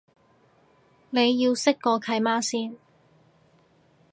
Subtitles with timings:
[1.11, 2.75] 你要識個契媽先